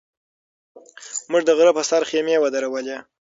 [1.29, 2.97] موږ د غره په سر خیمې ودرولې.